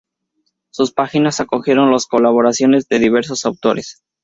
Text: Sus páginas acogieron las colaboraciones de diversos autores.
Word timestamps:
Sus 0.71 0.93
páginas 0.93 1.39
acogieron 1.41 1.91
las 1.91 2.07
colaboraciones 2.07 2.87
de 2.87 2.97
diversos 2.97 3.45
autores. 3.45 4.01